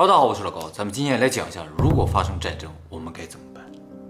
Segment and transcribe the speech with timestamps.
[0.00, 3.62] 哈喽，大家好，我是老高，咱们今天来讲一下，如果发生战争，我们该怎么办？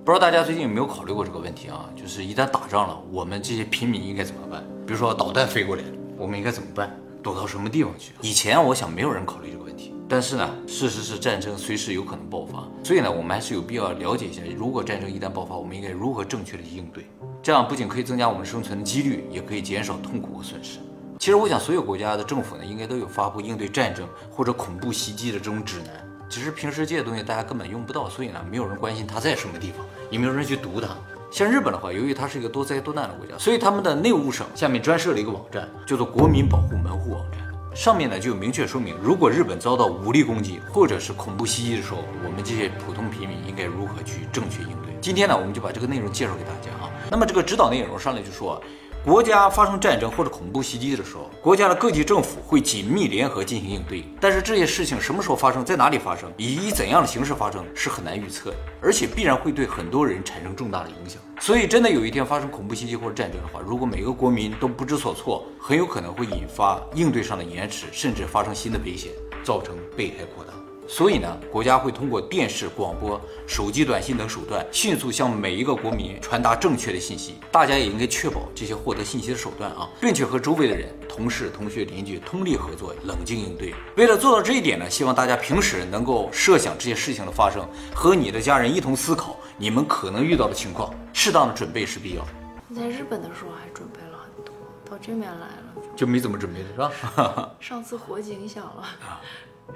[0.04, 1.90] 不知道大家最近有没有考虑过这个问题啊？
[1.96, 4.62] 就是一旦打仗了，我们这些平民应该怎么办？
[4.86, 5.82] 比如说导弹飞过来，
[6.16, 6.96] 我们应该怎么办？
[7.24, 8.12] 躲到什么地方去？
[8.20, 17.04] 以前我想没有人考虑这个问题，但是呢，事实是战争随时有可能爆发，所以呢，我们还是有必要了解一下，如果战争一旦爆发，我们应该如何正确的应对？
[17.42, 20.78] 这样不仅可以增加我们生存的几率，也可以减少痛苦和损失。
[21.20, 25.88] 其实我想，所有国家的政府呢，应该都有发布应对战争或者恐怖袭击的这种指南。
[26.30, 30.88] 只是平时这些东西大家根本用不到，所以呢，没有人关心它在什么地方，也没有人去读它。
[31.30, 37.40] 像日本的话，由于它是一个多灾多难的国家，所以他们的内务省下面专设了一个网站，叫做国民保护门户网站。
[37.74, 44.96] 上面呢就明确说明，如果日本遭到武力攻击或者是恐怖袭击的时候，我们这些普通平民应该如何去正确应对。
[45.02, 46.88] 今天呢，我们就把这个内容介绍给大家啊。
[47.10, 48.58] 那么这个指导内容上来就说。
[49.02, 54.04] 国家发生战争或者恐怖袭击的时候，国家的各级政府会紧密联合进行应对。
[54.20, 61.18] 但是这些事情什么时候发生，在哪里发生，以怎样的形式发生，是很难预测的，而且必然会对很多人产生重大的影响。
[61.40, 69.10] 所以，真的有一天发生恐怖袭击或者战争的话，如果每个国民都不知所措，很有可能会引发应对上的延迟，甚至发生新的危险，
[69.42, 70.52] 造成被害扩大。
[70.92, 77.36] 所以呢，国家会通过电视、广播、手机短信等手段，迅速向每一个国民传达正确的信息。
[77.52, 83.72] 大家也应该确保这些获得信息的手段啊，并且和周围的人、同事、同学、邻居通力合作，冷静应对。
[83.96, 92.74] 为了做到这一点呢，希望大家平时能够设想这些事情的发生，和你的家人一同思考你们可能遇到的情况，适当的准备是必要的。
[92.74, 94.52] 在日本的时候还准备了很多，
[94.90, 97.48] 到这边来了就没怎么准备的是吧？
[97.60, 98.84] 上次火警响了。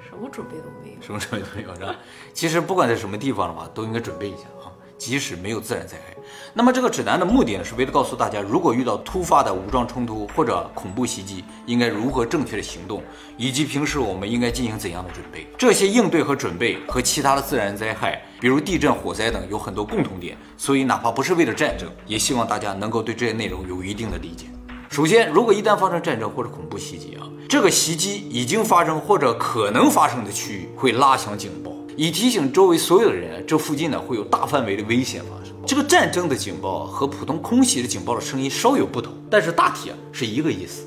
[0.09, 1.95] 什么准备都没有，什么准备都没有是吧？
[2.33, 6.15] 其实不管在什么地方的话，都应该准备一下啊，即使没有自然灾害。
[6.53, 13.03] 那么这个指南的目的呢，是为了告诉大家，如果遇到突发的武装冲突或者恐怖袭击，应该如何正确的行动，
[13.37, 15.47] 以及平时我们应该进行怎样的准备。
[15.57, 20.37] 这些应对和准备和其他的自然灾害，比如地震、火灾等，有很多共同点。
[20.57, 24.47] 所以哪怕不是为了战争，也希望大家能够对这些内容有一定的理解。
[24.89, 35.55] 首先，如果一旦发生战争或者恐怖袭击啊，这个袭击已经发生或者可能发生的区域会拉响警报，以提醒周围所有的人，这附近呢会有大范围的危险发生。
[35.65, 40.85] 这个战争的警报和普通空袭的警报的声音稍有不同，但是大体啊是一个意思。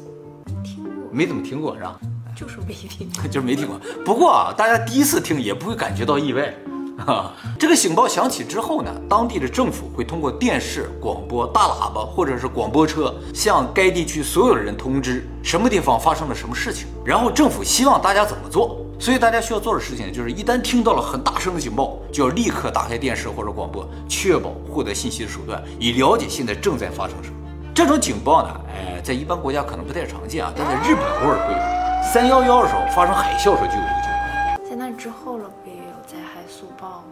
[0.64, 0.92] 听过？
[1.12, 1.98] 没怎么听过是吧？
[2.34, 3.80] 就是没听， 就是没听过。
[4.04, 6.52] 不过啊，大家第一次听也不会感觉到意外。
[7.06, 18.78] 啊， 这个警报响起之后呢，当地的政府会通过电视、广播、大喇叭或者是广播车，向该地区所有的人通知什么地方发生了什么事情，然后政府希望大家怎么做。
[19.00, 27.36] 所以大家需要做的事情就是，一旦听到了很大声的警报，就要立刻打开电视或者广播，确保获得信息的手段，以了解现在正在发生什么。
[27.72, 32.12] 这种警报呢，哎，在一般国家可能不太常见啊，但在日本偶尔会有。
[32.12, 34.10] 三幺幺的时候发生海啸的时候就有一个警
[34.58, 34.68] 报。
[34.68, 35.44] 在那之后了。
[35.64, 35.77] 呗
[36.80, 37.04] 报吗？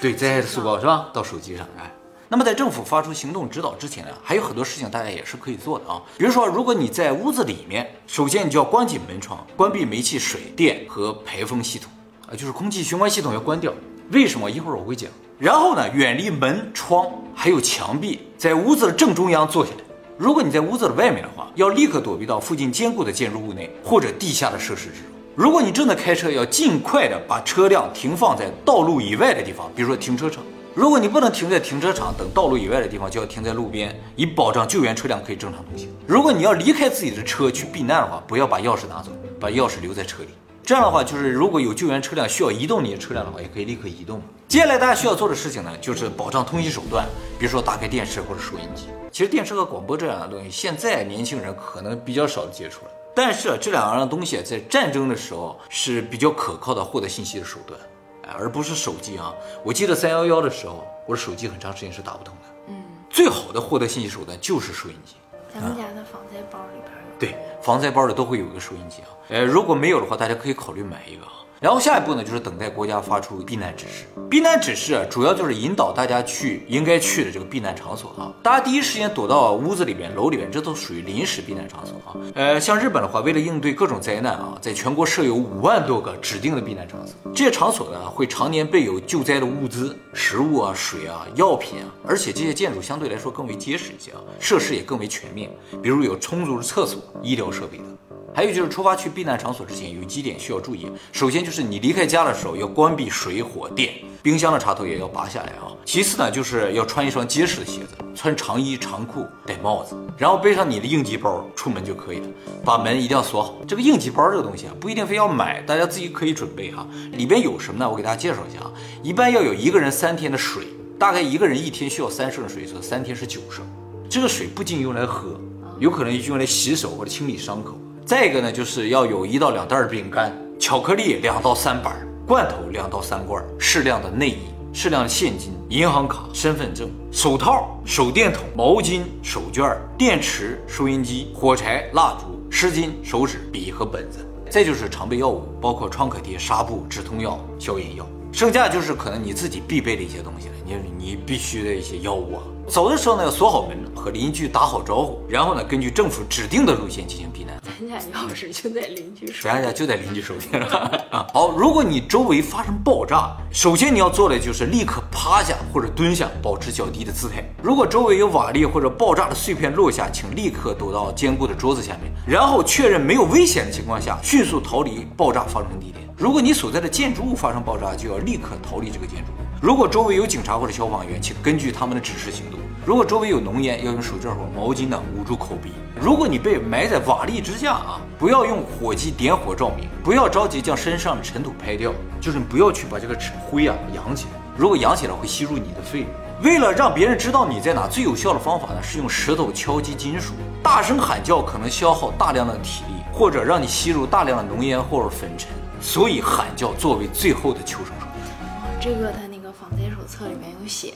[0.00, 1.08] 对，灾害的速报是吧？
[1.12, 1.90] 到手机上哎。
[2.28, 6.00] 那么在政府发出行动指导之前呢，还有很多事情大家也是可以做的啊。
[6.16, 11.90] 比如说，如果你在屋子里面，首先你就要关紧门窗，关闭煤气、水电和排风系统
[12.28, 13.72] 啊，就是空气循环系统要关掉。
[14.12, 14.48] 为什么？
[14.48, 15.10] 一会儿我会讲。
[15.38, 19.78] 然后呢，远离门窗还有墙壁，在屋子的正中央坐下来。
[20.16, 25.09] 如果你在屋子的外面的话，要立刻躲避到附近坚固的建筑物内或者地下的设施之中。
[25.36, 30.42] 如果你正在开车，要尽快的把车辆停放在道路以外的地方，比如说停车场。
[30.74, 35.88] 如果你不能停在停车场等道路以外的地方，就要停在路边，以保障救援车辆可以正常通行。
[36.06, 40.28] 如果你要离开自己的车去避难的话，不要把钥匙拿走，把钥匙留在车里。
[40.64, 44.20] 这样的话，就是如果有救援车辆需要移动你的车辆的话，也可以立刻移动。
[44.48, 47.06] 接下来大家需要做的事情呢，就是保障通信手段，
[47.38, 48.86] 比如说打开电视或者收音机。
[49.12, 52.90] 其实电视和广播这样的东西，现在年轻人可能比较少接触了。
[53.14, 57.78] 但是这两样东西在战争的时候是比较可靠的获得信息的手段，
[58.22, 59.34] 哎，而不是手机啊。
[59.64, 62.42] 我记得三幺幺的时候，我的手机很长时间是打不通的。
[62.68, 65.16] 嗯，最好的获得信息手段就是收音机。
[65.52, 67.18] 咱们家的防灾包里边有。
[67.18, 69.08] 对，防灾包里都会有一个收音机啊。
[69.28, 71.32] 呃，如果没有的话，大家可以考虑买一个啊。
[71.60, 74.06] 然后下一步呢，就是等待国家发出避难指示。
[74.30, 78.32] 避难指示主要就是引导大家去应该去的这个避难场所啊。
[78.42, 82.16] 大家第一时间躲到屋子里边、楼里边，这都属于临时避难场所啊。
[82.34, 87.14] 呃，像日本的话，为了应对各种灾难啊，在全国设有五万多个指定的避难场所。
[87.34, 95.50] 这些场所呢，会常年备有救灾的物资、食物啊、水啊、药品啊，而且这些建筑相对来说更为结实一些啊，设施也更为全面，
[95.82, 98.09] 比如有充足的厕所、医疗设备等。
[98.32, 100.86] 还有就是出发去避难场所之前，有几点需要注意。
[101.12, 103.92] 首先就是你离开家的时候要关闭水火电，
[104.22, 105.74] 冰箱的插头也要拔下来啊。
[105.84, 112.26] 其次呢，就是要穿一双结实的鞋子，穿长衣长裤，戴帽子，然后背上你的应急包出门就可以了。
[112.64, 113.56] 把门一定要锁好。
[113.66, 116.86] 这个应急包这个东西啊，不一定非要买，大家自己可以准备哈。
[117.12, 117.90] 里边有什么呢？
[117.90, 118.70] 我给大家介绍一下啊。
[119.02, 120.68] 一般要有一个人三天的水，
[120.98, 123.66] 大概一个人一天需要三升的水，所以三天是九升。
[124.08, 125.40] 这个水不仅用来喝，
[125.80, 127.76] 有可能用来洗手或者清理伤口。
[128.10, 131.96] 再一个呢，就是要有一到两袋饼干、巧克力两到三板。
[132.26, 134.38] 罐头两到三罐，适量的内衣，
[134.72, 144.26] 适量的现金、银行卡、身份证、手套、手电筒、毛巾、手绢、电池、收音机、火柴、蜡烛、湿巾、手纸、笔和本子。
[144.50, 148.04] 再就是常备药物，包括创可贴、纱布、止痛药、消炎药。
[148.32, 152.42] 剩下就是可能你自己必备的一些东西了，你你必须的一些药物啊。
[152.66, 157.59] 走的时候呢，要锁好门，和邻居打好招呼，然后呢，根据政府指定的路线进行避难。
[157.80, 160.58] 咱家钥匙就在邻居手，咱家就在邻居手里
[161.10, 161.26] 啊。
[161.32, 167.42] 好，如果你周围发生爆炸，首先你要做的就是立刻趴下或者蹲下，保持较低的姿态。
[167.62, 176.06] 如果周围有瓦砾或者爆炸的碎片落下，请立刻躲到坚固的桌子下面，然后确认没有危险的情况下，迅速逃离爆炸发生地点。
[176.18, 179.36] 如果你所在的建筑物发生爆炸，就要立刻逃离这个建筑物。
[179.62, 182.59] 如果周围有警察或者消防员，请根据他们的指示行动。
[182.86, 185.72] 如果周围有浓烟，要用手绢或毛巾呢捂住口鼻。
[186.00, 191.92] 如果你被埋在瓦砾之下啊，不要用火机点火照明，不要着急将身上的尘土拍掉，
[192.22, 194.40] 就是不要去把这个灰啊扬起来。
[194.56, 196.06] 如果扬起来会吸入你的肺。
[196.42, 200.32] 为了让别人知道你在哪，最有效的方法呢是用石头敲击金属。
[200.62, 205.50] 大声喊叫可能消耗大量的体力，或者让你吸入大量的浓烟或者粉尘，
[205.82, 208.80] 所以喊叫作为最后的求生手段。
[208.80, 210.94] 这个他那个防灾手册里面有写。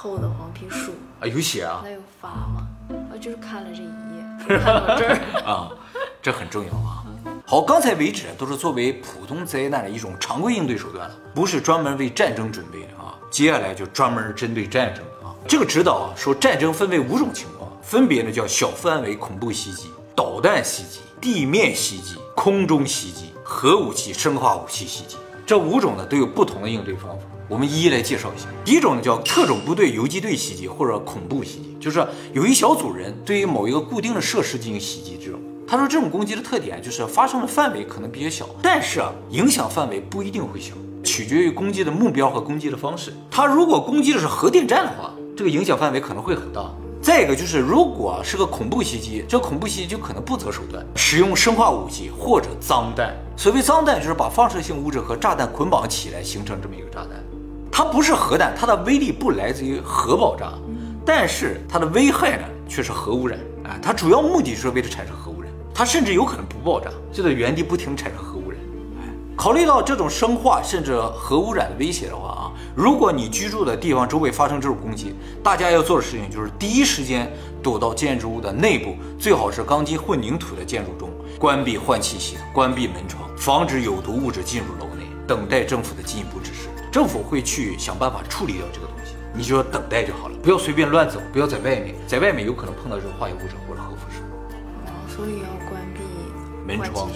[0.00, 2.68] 厚的黄皮书啊，有写啊，他有发吗？
[3.12, 4.22] 我就是看了这一页，
[4.62, 5.70] 看到这儿 啊，
[6.22, 7.02] 这很重要啊。
[7.44, 13.18] 好，刚才为止都是作为普通灾难的一种常规应对手段了，不是专门为战争准备的啊。
[13.28, 15.34] 接下来就专门针对战争啊。
[15.48, 25.16] 这个指导啊说，战争分为五种情况，分别呢叫小范围恐怖袭击、导弹袭击、地面袭击、空中袭击、核武器、生化武器袭击。
[25.44, 27.24] 这五种呢都有不同的应对方法。
[27.48, 28.46] 我们一一来介绍一下。
[28.62, 35.18] 第一种呢，叫特种部队游击队袭击或者恐怖袭击，就是有一小组人对于某一个固定的设施进行袭击。
[35.24, 43.14] 这种他说这种攻击的特点就是发生的范围可能比较小，但是啊，影响范围不一定会小，取决于攻击的目标和攻击的方式。
[43.30, 46.70] 他如果攻击的是核电站的话，这个影响范围可能会很大。
[47.00, 53.14] 再一个就是，如果是个恐怖袭击，这恐怖袭击就可能不择手段，使用生化武器或者脏弹。
[53.36, 57.22] 所谓脏弹，就是把放射性物质和炸弹捆绑起来形成这么一个炸弹。
[57.78, 60.52] 它不是核弹，它的威力不来自于核爆炸，
[61.06, 63.78] 但是它的危害呢却是核污染啊！
[63.80, 68.58] 它主要目的是为了产生核污染，它甚至有可能不爆炸，就在原地不停产生核污染。
[69.36, 77.32] 考虑到这种生化甚至核污染的威胁的话啊，如果你居住的地方周围发生这种攻击，大家要做的事情就是第一时间
[77.62, 81.08] 躲到建筑物的内部，最好是钢筋混凝土的建筑中，
[81.38, 86.68] 关闭换气系统，关闭门窗，防止有毒物质进入楼内，等待政府的进一步指示。
[86.90, 94.20] 政府会去想办法处理掉这个东西，你就要等待就好了，不要随便乱走，不要在外面，在外面有可能碰到这个化学物质或者核辐射。
[94.86, 96.00] 哦，所以要关闭
[96.66, 97.08] 门窗。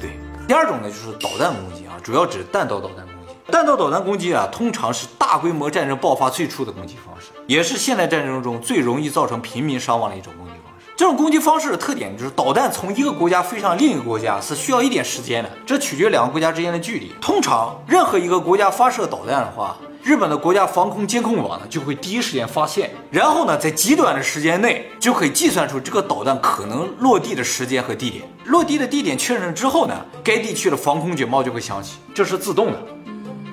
[0.00, 3.34] 对，第二种呢就是导弹攻击啊，主要指弹道导弹攻击。
[3.50, 10.52] 弹道导弹攻击啊，通常是大规模战争爆发最初的攻击方式，也是现代战争中最容易造成平民伤亡的一种攻击。
[10.98, 17.12] 这种攻击方式的特点就是，导弹从一个国家飞向另一个国家是需要一点时间的，这取决两个国家之间的距离。
[17.20, 28.24] 通常，任何一个国家发射导弹的话，日本的国家防空监控网呢就会第一时间发现，然后呢，在极短的时间内就可以计算出这个导弹可能落地的时间和地点。
[28.46, 32.82] 落地的地点确认之后呢，该地区的防空警报就会响起，这是自动的，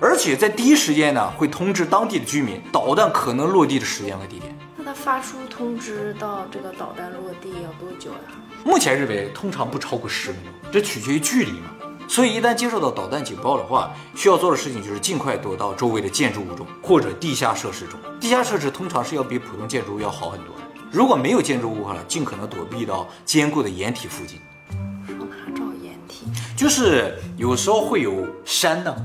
[0.01, 4.51] 而且在第一时间呢会通知当地的居民导弹可能落地的时间和地点。
[4.95, 8.31] 发出通知到这个导弹落地要多久呀？
[8.63, 11.69] 目前认为通常不超过十分钟，这取决于距离嘛。
[12.07, 17.99] 所以一旦接受到导弹警报的话，需要做的事情就是尽快躲到周围的建筑物中或者地下设施中。
[18.19, 20.55] 地下设施通常是要比普通建筑物要好很多。
[20.91, 24.39] 如果没有建筑物的话，尽可能躲避到坚固的掩体附近。
[25.07, 26.27] 上哪找掩体？
[26.55, 28.95] 就是有时候会有山呢。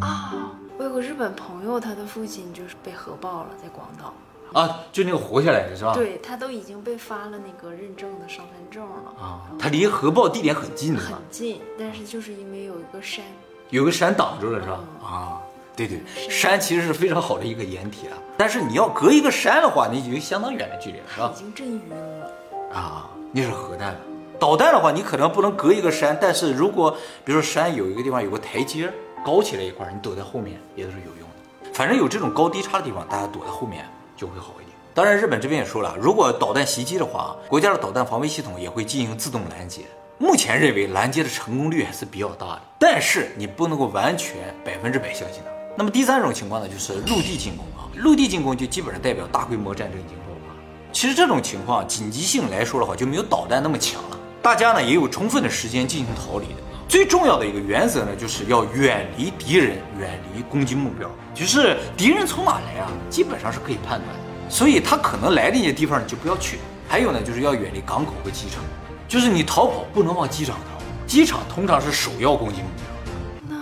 [0.00, 4.12] 啊，我有个日本朋友，他的父亲就是被核爆了，在广岛。
[4.56, 5.92] 啊，就那个活下来的是吧？
[5.92, 9.42] 对他都已经被发了那个认证的身份证了啊。
[9.58, 13.22] 他离核爆地点很近的，很近，但是就是因为有一个山，
[13.68, 14.80] 有个山挡住了是吧？
[15.04, 15.42] 啊，
[15.76, 18.16] 对对，山其实是非常好的一个掩体啊。
[18.38, 21.30] 但是你要隔一个山的话，你已经相当远的距离了，是吧？
[21.34, 22.30] 已经震晕了
[22.74, 23.10] 啊！
[23.32, 23.94] 那是核弹，
[24.38, 26.90] 导弹的话你可能不能隔一个山，但是如果
[27.26, 28.90] 比如说山有一个地方有个台阶
[29.22, 31.70] 高起来一块，你躲在后面也都是有用的。
[31.74, 33.84] 反正有这种高低差的地方，大家躲在后面。
[34.16, 34.74] 就会好一点。
[34.94, 39.82] 当然，日本这边也说了，如果导弹袭击的话，国家的导弹防卫系统也会进行自动拦截。
[40.18, 45.50] 目前认为拦截的成功率还是比较大的，但是你不能够完全百分之百相信它。
[45.76, 50.54] 那么第三种情况呢，就是陆地进攻啊，陆地进攻就基本上代表大规模战争已经爆发。
[50.90, 56.46] 其实这种情况紧急性来说的话，就没有导弹那么强了，大家呢也有充分的时间进行逃离。
[56.88, 61.10] 最重要的一个原则呢，就是要远离敌人，远离攻击目标。
[61.36, 64.48] 就是敌人从哪来啊，基本上是可以判断的。
[64.48, 66.58] 所以他可能来的那些地方你就不要去。
[66.88, 68.64] 还有呢，就是要远离港口和机场，
[69.06, 73.48] 就是你逃跑不能往机场逃，机场通常是首要攻击目标。
[73.48, 73.56] 那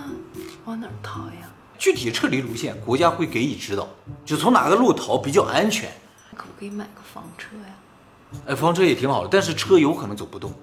[0.63, 1.49] 往哪儿逃呀？
[1.77, 3.87] 具体撤离路线，国家会给予指导，
[4.23, 5.91] 就从哪个路逃比较安全。
[6.33, 8.41] 可不可以买个房车呀？
[8.47, 10.53] 哎，房车也挺好的，但是车有可能走不动。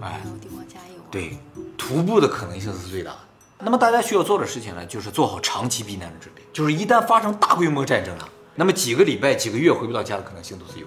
[0.00, 1.02] 哎，没有地方加油。
[1.10, 1.36] 对，
[1.76, 3.18] 徒步的可能性是最大的。
[3.60, 8.28] 那么大家需要做的事情呢，就是做好长期避难的准备，就是一旦发生大规模战争了。
[8.54, 10.86] 那么几个礼拜、几个月回不到家的可能性都是有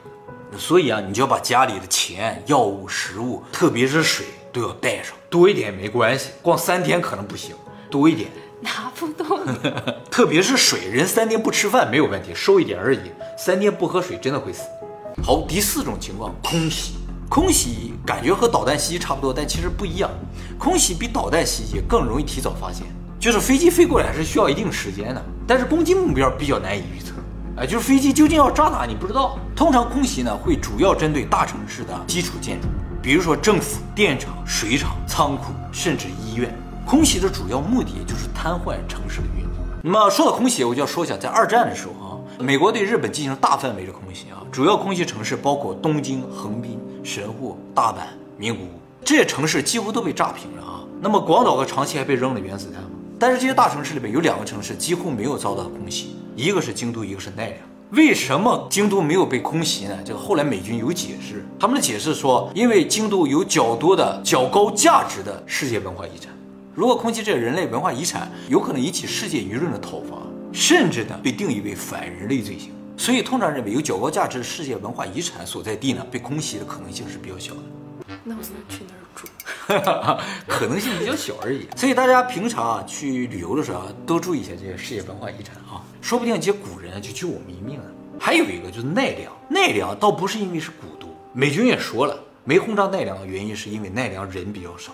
[0.51, 7.53] 的，所以啊，你就要把家里的钱、药物、食物，特别是水都要带上，多一点没关系，逛三天可能不行，
[7.89, 8.29] 多一点
[8.61, 9.41] 拿不动。
[10.09, 14.63] 特别是水，人三天不吃饭没有问题，瘦一点而已，三天不喝水真的会死。
[15.21, 16.95] 好，第四种情况，空袭。
[17.31, 20.11] 空袭感觉和导弹袭击差不多，但其实不一样，
[20.59, 22.85] 空袭比导弹袭击更容易提早发现，
[23.21, 27.13] 就是飞机飞过来是需要一定时间的，但是攻击目标比较难以预测。
[27.55, 29.39] 哎，就是飞机究竟要炸哪，你不知道。
[29.55, 32.67] 通常空袭呢，会主要针对大城市的基础建筑，
[33.01, 36.53] 比如说政府、电厂、水厂、仓库，甚至医院。
[36.85, 39.63] 空袭的主要目的就是瘫痪城市的运作。
[39.81, 48.03] 那么说到空袭，我就要说一下，在二战的时候啊，美国对日本进行大范围的空袭啊，主要空袭城市包括东京、横滨、神户、大阪、
[48.37, 48.67] 名古屋，
[49.03, 50.83] 这些城市几乎都被炸平了啊。
[51.01, 52.89] 那么广岛和长崎还被扔了原子弹吗。
[53.19, 57.57] 但是这些大城市里面有两个城市几乎没有遭到空袭，一个是京都，一个是奈良。
[57.91, 59.97] 为什么京都没有被空袭呢？
[60.05, 66.31] 这个后来美军有解释，他们的解释说，因为京都有较多的较高价值的世界文化遗产，
[66.73, 70.17] 如果空袭这些人类文化遗产，有可能引起世界舆论的讨伐，
[70.53, 72.71] 甚至呢被定义为反人类罪行。
[72.97, 77.59] 所以通常认为有较高价值的世界文化遗产所在地呢，被空袭的可能性是比较小的。
[78.23, 79.27] 那我能去哪儿住？
[80.47, 81.67] 可能性比较小而已。
[81.75, 87.85] 所以大家平常啊去旅游的时候啊，多注意一下这些世界文化遗产啊，说不定这些古人就救我们一命了。
[88.19, 94.91] 还有一个就是奈良，奈良倒不是因为是古都，美军也说了，没轰炸奈良的原因是因为奈良人比较少。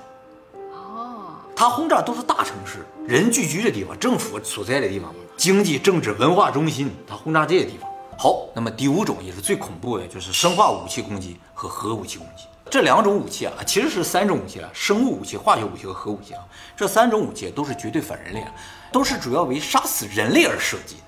[1.60, 7.90] 它，轰炸都是大城市，人聚居的地方，政府所在的地方，经济、政治、文化中心，它轰炸这些地方。
[8.16, 12.44] 好，那么第五种也是最恐怖的，就是生化武器攻击和核武器攻击。
[12.70, 16.44] 这两种武器啊，其实是三种武器啊，生物武器、化学武器和核武器啊。
[16.76, 18.54] 这三种武器都是绝对反人类啊，
[18.92, 21.02] 都是主要为杀死人类而设计的，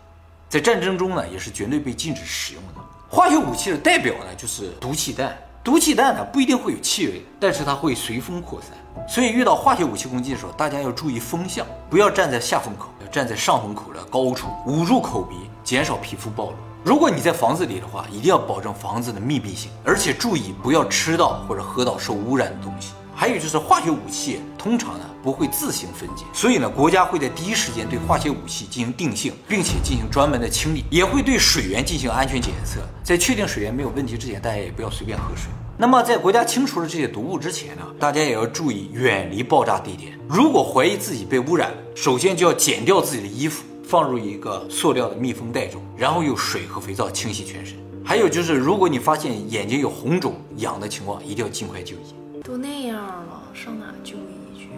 [0.49, 2.81] 在战争中呢，也是绝对被禁止使用的。
[3.07, 5.37] 化学武器的代表呢，就是毒气弹。
[5.61, 8.71] 毒气弹呢不一定会有气味，但是它会随风扩散。
[9.07, 16.53] 所以遇到化学武器攻击的时候，大家要注意风向，不要站在下风口，要站在上风口的高处，捂住口鼻，减少皮肤暴露。
[16.83, 22.93] 如果你在房子里的话，一定要保证房子的密闭性，而且注意不要吃到或者喝到受污染的东西。
[23.19, 32.79] 还有就是化学武器通常呢不会自行分解，所以呢国家会在第一时间对化学武器进行定性，并且进行专门的清理，也会对水源进行安全检测。
[33.03, 35.49] 在确定水源没有问题之前，大家也不要随便喝水。
[35.77, 40.17] 那么在国家清除了这些毒物之前呢，大家也要注意远离爆炸地点。
[40.29, 43.65] 如果怀疑自己被污染，首先就要剪掉自己的衣服。
[43.83, 47.75] 放入一个塑料的密封袋中，然后用水和肥皂清洗全身。
[48.01, 52.18] 还有就是，如果你发现眼睛有红肿、痒的情况，一定要尽快就医。
[52.49, 54.69] 都那样了，上哪就医去？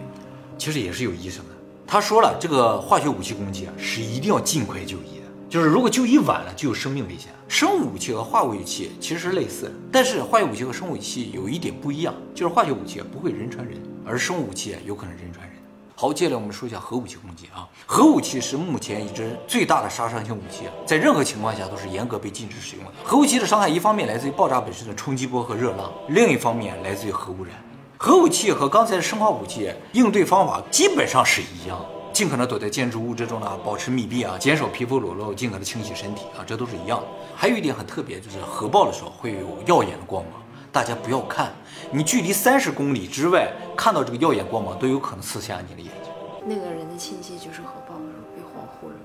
[0.58, 1.54] 其实也是有医生的。
[1.86, 5.22] 他说了，这个化学武器攻击啊，是一定要尽快就医的。
[5.48, 7.32] 就是如果就医晚了，就有生命危险。
[7.48, 15.56] 生物武器和化学武器其实类似，但是化学武器和生物武器有一点不一样，就是化学武器不会人传人，而生物武器有可能人传人。
[15.94, 17.68] 好，接下来我们说一下核武器攻击啊。
[17.86, 22.90] 核武器是目前已知最大的杀伤性武器，在任何情况下都是严格被禁止使用的。
[23.04, 27.54] 核武器的伤害一方面来自于爆炸本身的冲击波和热浪，另一方面来自于核污染。
[27.98, 31.78] 核武器和刚才的生化武器应对方法基本上是一样，
[32.12, 37.06] 尽可能躲在建筑物之中呢，保持密闭啊，减少皮肤裸露，尽可能清洗身体啊，这都是一样的。
[37.36, 40.41] 还有一点很特别，就是核爆的时候会有耀眼的光芒，
[40.72, 41.52] 大家不要看，
[41.90, 46.10] 你距离三十公里之外看到这个耀眼光芒都有可能刺瞎你的眼睛。
[46.46, 48.96] 那个人的亲戚就是核爆的时候被晃昏了，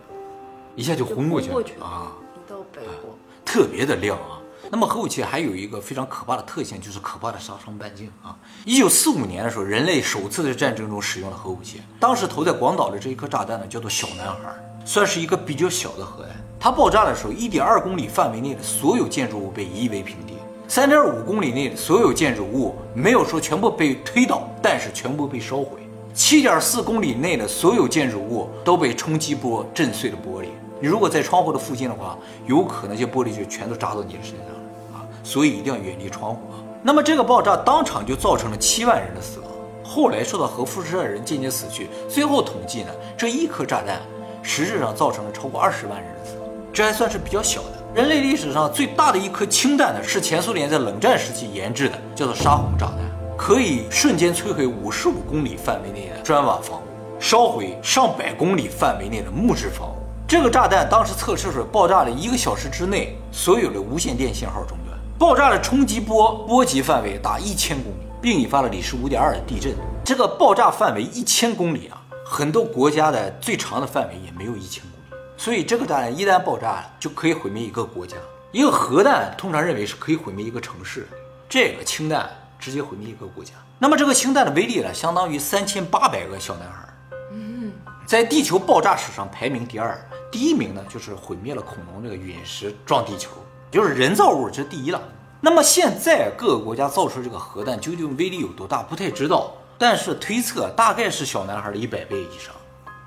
[0.77, 2.13] 一下就昏过去了啊！
[2.35, 4.39] 一道白光，特别的亮啊。
[4.71, 8.37] 那么核武器还有一个非常可怕的特性，就是可怕的杀伤半径啊！
[8.65, 14.55] 一九四五年的时候，人类首次在战争中使用了核武器，当时投在广岛的这一颗炸弹呢，叫做小男孩。
[14.85, 16.31] 算是一个比较小的核弹。
[16.57, 20.36] 它爆炸的时候，一点二公里范围内的所有建筑物被夷为平地，
[20.67, 25.79] 三点五公里内所有建筑物没有说全部被推倒，但是全部被烧毁。
[26.13, 30.47] 七点四公里内的所有建筑物都被冲击波震碎了玻璃。
[30.81, 35.07] 你如果在窗户的附近的话，有可能这玻璃就全都扎到你的身上了啊！
[35.23, 36.59] 所以一定要远离窗户啊。
[36.83, 39.49] 那么这个爆炸当场就造成了七万人的死亡，
[39.83, 41.87] 后来受到核辐射的人渐渐死去。
[42.09, 44.01] 最后统计呢，这一颗炸弹
[44.43, 46.35] 实质上造成了超过二十万人的死，
[46.73, 47.76] 这还算是比较小的。
[47.97, 52.99] 人类历史上最大的一颗氢弹呢，是前苏联在冷战时期研制的，叫做沙皇炸弹。
[53.35, 56.83] 可以瞬间摧毁五十五公里范围内的砖瓦房屋，
[57.19, 59.95] 烧毁上百公里范围内的木质房屋。
[60.27, 69.73] 这个炸弹当时测试时爆炸了一个小时之内，所有的无线电信号中断，爆炸的冲击波波及范围达一千公里，并引发了里氏五点二的地震。
[70.05, 74.96] 这个爆炸范围一千公里啊，很多国家的最长的范围也没有一千公里。
[75.37, 78.17] 所以这个炸弹一旦爆炸，就可以毁灭一个国家。
[78.51, 81.07] 一个核弹通常认为是可以毁灭一个城市，
[81.47, 82.29] 这个氢弹。
[82.59, 83.53] 直接毁灭一个国家。
[83.77, 86.89] 那么这个氢弹的威力呢，相当于三千八百个小男孩。
[87.31, 87.71] 嗯，
[88.03, 89.95] 在地球爆炸史上排名第二，
[90.31, 93.29] 第一名呢就是毁灭了恐龙这个陨石撞地球，
[93.69, 94.99] 就是人造物，这是第一了。
[95.39, 102.55] 那么现在各个国家造出这个核弹究竟威力有多大，不太知道，但是推测大概是小男孩的一百倍以上，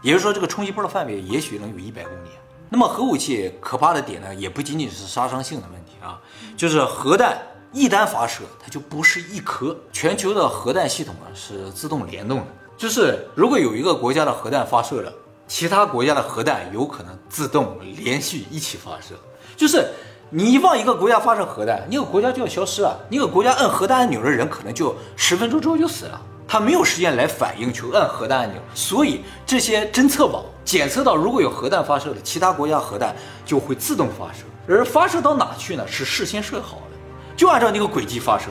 [0.03, 2.29] 也就是说这个冲击波的范围也许能有一百公里。
[2.69, 6.21] 那么核武器可怕的点呢，也不仅仅是杀伤性的问题啊，
[6.57, 7.39] 就是核弹。
[7.73, 9.77] 一旦发射，它就不是一颗。
[9.93, 15.13] 全球的核弹系统啊是自动联动的，就是如果有一个国家的核弹发射了，
[15.47, 19.15] 其他国家的核弹有可能自动连续一起发射。
[19.57, 19.89] 就是
[20.31, 22.99] 你一往一个国家发射核弹，那个国家就要消失了。
[23.09, 28.61] 那个国家摁核弹按钮的人可能就十分钟之后就死了，他没有时间来反应去按核弹按钮。
[28.75, 33.15] 所以这些侦测网检测到如果有核弹发射了，其他国家核弹
[33.47, 35.87] 就会自动发射，而发射到哪去呢？
[35.87, 36.97] 是事先设好的。
[37.37, 38.47] 就按照那个轨迹发射，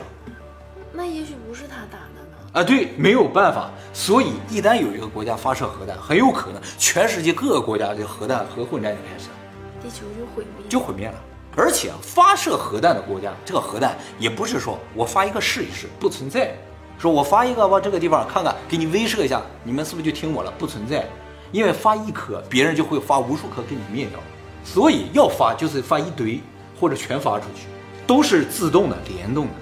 [0.94, 2.36] 那也许不是他打的呢。
[2.54, 3.70] 啊，对，没有办法。
[3.92, 9.34] 所以一旦有一个国家发射核弹，很有可能全世界各个国家的核弹核混战就开始了，
[9.82, 11.14] 地球就毁灭，就毁灭了。
[11.54, 16.56] 而且发射核弹的国家，这个核弹也不是说我发一个试一试，不存在。
[17.00, 20.52] 说我发一个往这个地方看看，给你威慑一下，你们是不是就听我了？
[20.58, 21.08] 不存在，
[21.50, 24.20] 因为发一颗，别人就会发无数颗给你灭掉。
[24.62, 26.42] 所以要发就是发一堆，
[26.78, 27.68] 或者全发出去。
[28.06, 29.52] 都是自动的、联动的，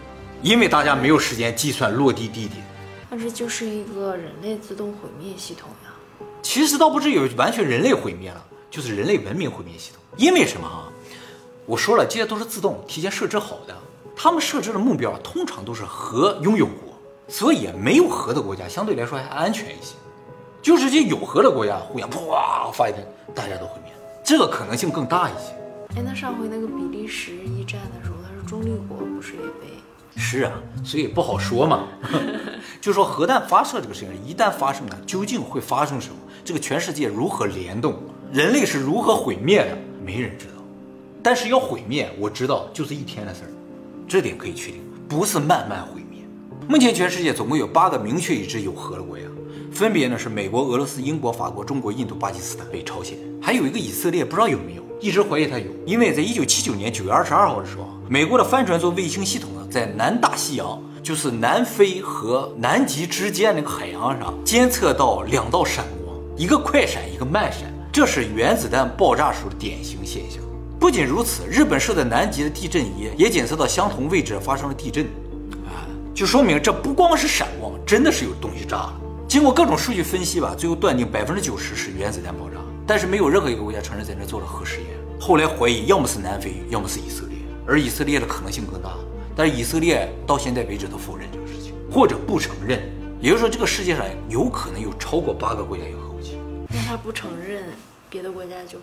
[0.42, 2.61] 因为大家没有时间计算落地地点。
[3.09, 6.27] 那这就是一个人类自动毁灭系统呀？
[6.42, 10.03] 其实倒不是有完全人类毁灭了，就是人类文明毁灭系统。
[10.16, 10.88] 因为什么哈？
[11.66, 13.77] 我说了，这些都是自动提前设置好的，
[14.16, 16.88] 他们设置的目标通常都是核拥有国，
[17.29, 19.95] 所以没有核的国家相对来说还安全一些。
[20.61, 23.01] 就是这有核的国家互相啪发一弹，
[23.35, 23.93] 大家都毁灭，
[24.25, 25.53] 这个可能性更大一些。
[25.97, 28.17] 哎，那上回那个比利时一战的时候。
[28.49, 29.69] 中立国不是也被？
[30.17, 31.87] 是啊，所以不好说嘛。
[32.81, 36.17] 就说核弹发射这个事情，一旦发生了，究竟会发生什么？
[36.47, 37.95] 这个全世界如何联动？
[38.33, 39.77] 人类是如何毁灭的？
[40.03, 40.53] 没人知道。
[41.23, 43.51] 但是要毁灭，我知道就是一天的事儿，
[44.09, 46.08] 这点可以确定，不是慢慢毁灭。
[46.66, 49.25] 目前全世界总共有八个明确已知有核的国家，
[49.71, 54.83] 分别呢是美国、俄罗斯、英国、法国、中国、印度、巴基斯坦、北朝鲜，还有一个以色列，不知道有没有。
[55.01, 70.42] 一直怀疑它有，因为在一九七九年九月二十二号的时候，美国的帆船座卫星系统呢，在南大西洋，就是南非和南极之间那个海洋上，监测到两道闪光，一个快闪，一个慢闪，这是原子弹爆炸时候的典型现象。
[70.81, 75.07] 不仅如此，日本设在南极的地震仪也检测到相同位置发生了地震，
[76.18, 79.00] 就说明这不光是闪光，真的是有东西炸了。
[79.28, 82.57] 经过各种数据分析吧，最后断定百分之九十是原子弹爆炸。
[82.85, 84.88] 但是没有任何一个国家承认在那做了核试验。
[85.20, 88.96] 后来怀疑，要么是南非，要么是以色列，而以色列的可能性更大。
[89.37, 92.83] 但是以色列到现在为止都否认这个事情，或者不承认。
[93.20, 96.37] 也就是说，这个世界上有可能有超过八个国家有核武器。
[96.68, 97.62] 那他不承认，
[98.11, 98.81] 别的国家就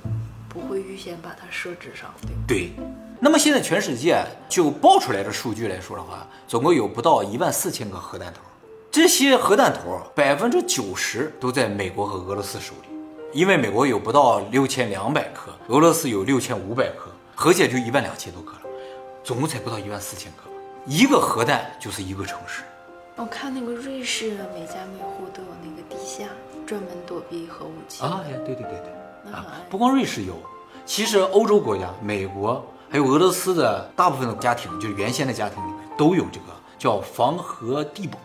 [0.48, 2.14] 不会预先把它设置上，
[2.48, 2.86] 对对。
[3.20, 8.42] 那么现在全世界就爆出来的数据来说的话，总共有不到一万四千个核弹头。
[8.92, 12.96] 这些核弹头百分之九十都在美国和俄罗斯手里。
[13.34, 18.62] 因为美国有不到六千两百颗，俄罗斯有六千五百颗，合起来就一万两千多颗了，
[19.26, 20.50] 总共才不到一万四千颗。
[20.86, 22.64] 一个核弹就是一个城市。
[23.18, 26.26] 我看那个瑞士每家每户都有那个地下，
[26.66, 28.02] 专门躲避核武器。
[28.04, 30.36] 啊，对对对对，啊，不光瑞士有，
[30.86, 36.46] 其实欧洲国家、美国还有俄罗斯的大部分的家庭，就是原先的家庭里面都有这个
[36.78, 38.18] 叫防核地堡，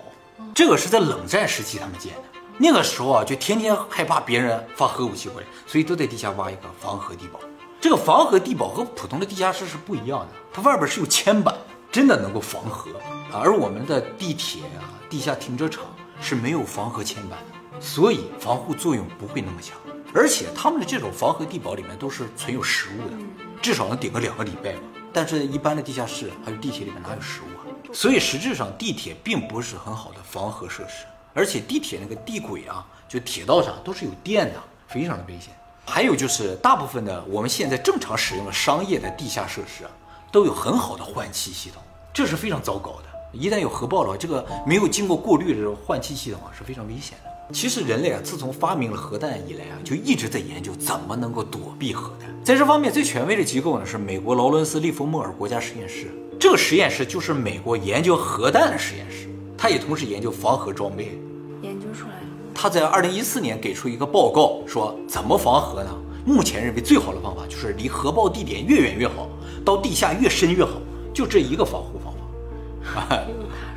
[0.55, 2.23] 这个是在冷战时期他们建的。
[2.59, 7.40] 那个时候啊，就天天害怕别人发核武器过来，所以都在地下挖一个防核地堡。
[7.81, 11.55] 这个防核地堡和普通的地下室是不一样的，它外边是有铅板，
[11.90, 12.90] 真的能够防核。
[13.33, 15.85] 而我们的地铁啊、地下停车场
[16.20, 19.79] 是没有防核铅板的，所以防护作用不会那么强。
[20.12, 23.16] 而且他们的这种防核地堡里面都是存有食物的，
[23.61, 24.81] 至少能顶个两个礼拜吧。
[25.12, 27.66] 但是，一般的地下室还有地铁里面哪有食物啊？
[27.92, 35.53] 所以实质上地铁并不是很好的防核设施，而且地铁那个地轨啊，就铁道上都是有电的，非常的危险。
[35.85, 39.90] 还有就是大部分的我们现在正常使用的商业的地下设施啊，
[40.31, 41.83] 都有很好的换气系统，
[42.14, 43.05] 这是非常糟糕的。
[43.33, 47.31] 一旦有核爆了，这个没有经过过滤的换气系统啊是非常危险的。
[47.53, 52.29] 其实人类啊，自从发明了核弹以来啊，就一直在研究怎么能够躲避核弹。
[52.43, 56.07] 在这方面最权威的机构呢，是美国劳伦斯利弗莫尔国家实验室。
[56.39, 61.21] 这个实验室就是美国研究核弹的实验室，它也同时研究防核装备。
[61.61, 62.17] 研究出来了。
[62.55, 65.91] 他在二零一四年给出一个报告，说怎么防核呢？
[66.25, 69.29] 目前认为最好的方法就是离核爆地点越远越好，
[69.65, 70.73] 到地下越深越好，
[71.13, 73.19] 就这一个防护方法。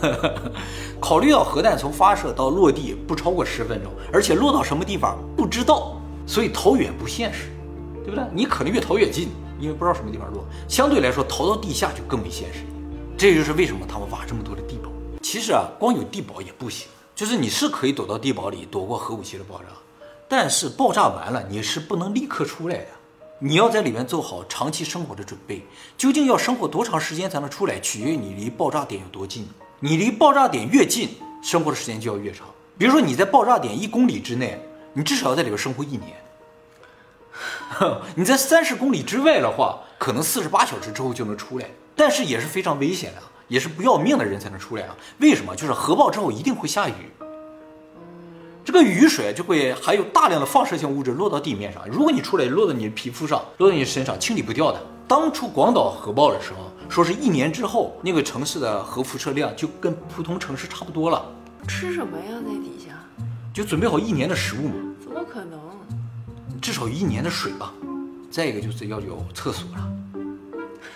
[1.00, 7.50] 考虑到核弹从发射到落地不超过十分钟，而且落到什么地方不知道，所以逃远不现实，
[8.04, 8.24] 对不对？
[8.32, 9.28] 你可能越逃越近，
[9.60, 12.60] 因为不知道什么地方落，相对来说逃到地下就更为现实。
[13.16, 14.90] 这就是为什么他们挖这么多的地堡。
[15.20, 19.64] 其实啊，光有地堡也不行，就是你是可以躲到地堡里躲过核武器的爆炸，
[20.28, 22.86] 但是爆炸完了你是不能立刻出来的，
[23.40, 25.66] 你要在里面做好长期生活的准备。
[25.96, 29.48] 究竟要生活多长时间才能出来，取决于你离爆炸点有多近。
[29.80, 31.10] 你离爆炸点越近，
[31.40, 32.48] 生活的时间就要越长。
[32.76, 34.60] 比如说你在爆炸点一公里之内，
[34.92, 36.02] 你至少要在里边生活一年。
[38.16, 44.96] 你在三十公里之外的话，可能四十八小时之后就能出来，但是也是非常危险的，也是不要命的人才能出来啊。
[45.20, 45.54] 为什么？
[45.54, 47.12] 就是核爆之后一定会下雨，
[48.64, 51.88] 这个雨水就会含有大量的放射性物质落到地面上。
[51.88, 54.82] 如果你出来落到你的皮肤上，落到你身上，清理不掉的。
[55.06, 56.67] 当初广岛核爆的时候。
[56.88, 61.24] 说是一年之后，那个城市的核辐射量就跟普通城市差不多了。
[61.66, 62.94] 吃什么呀，在底下？
[63.52, 64.74] 就准备好一年的食物嘛。
[65.02, 65.58] 怎么可能？
[66.60, 67.72] 至少一年的水吧。
[68.30, 69.92] 再一个就是要有厕所了，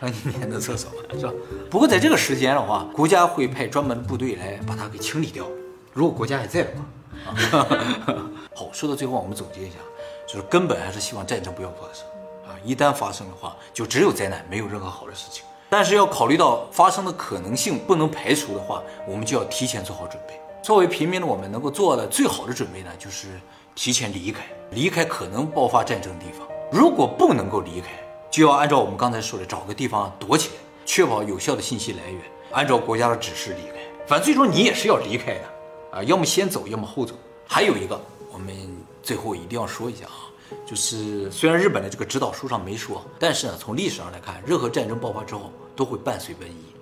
[0.00, 1.32] 上一年的厕所是吧？
[1.70, 5.46] 不过在这个时间的话，国家会派专门的部队来把它给清理掉。
[5.92, 6.84] 如果国家还在的话。
[8.54, 9.76] 好，说到最后，我们总结一下，
[10.26, 12.04] 就是根本还是希望战争不要发生
[12.46, 12.56] 啊！
[12.64, 15.44] 一旦发生的话，就只有灾难，没有任何好的事情。
[15.72, 20.38] 但是要考虑到发生的可能性不能排除的话，我们就要提前做好准备。
[20.62, 23.40] 作为平民的我们，能够做的最好的准备呢，就是
[23.74, 26.46] 提前离开，离开可能爆发战争的地方。
[26.70, 27.88] 如果不能够离开，
[28.30, 30.54] 就要按照我们刚才说的，找个地方躲起来，
[30.84, 33.78] 确保有效的信息来源，按照国家的指示离开。
[34.06, 35.40] 反正最终你也是要离开的
[35.90, 37.14] 啊，要么先走，要么后走。
[37.48, 37.98] 还有一个，
[38.30, 38.54] 我们
[39.02, 40.21] 最后一定要说一下啊。
[40.66, 46.74] 就是虽然日本的这个指导书上没说，但是呢，从历史上来看，任何战争爆发之后都会伴随瘟疫，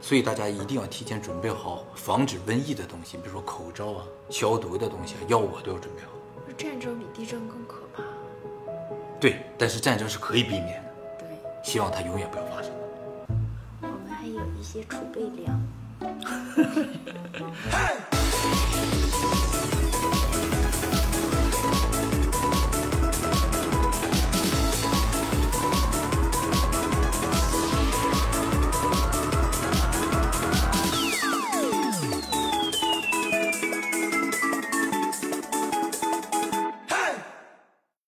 [0.00, 6.08] 所以大家一定要提前准备好防止瘟疫的东西，比如说口罩啊、消毒的东西啊、药物都要准备好。
[6.56, 8.02] 战争比地震更可怕。
[9.18, 10.90] 对，但是战争是可以避免的。
[11.18, 11.28] 对，
[11.64, 12.70] 希望它永远不要发生。
[13.80, 15.60] 我们还有一些储备粮。